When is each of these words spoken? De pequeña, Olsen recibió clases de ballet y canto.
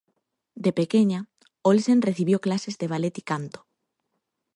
De 0.55 0.71
pequeña, 0.73 1.29
Olsen 1.61 2.01
recibió 2.01 2.41
clases 2.41 2.79
de 2.79 2.87
ballet 2.87 3.15
y 3.19 3.21
canto. 3.21 3.67